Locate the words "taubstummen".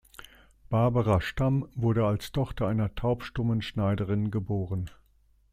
2.95-3.61